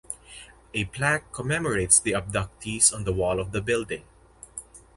A 0.73 0.85
plaque 0.85 1.31
commemorates 1.31 1.99
the 1.99 2.13
abductees 2.13 2.91
on 2.91 3.03
the 3.03 3.13
wall 3.13 3.39
of 3.39 3.51
the 3.51 3.61
building. 3.61 4.03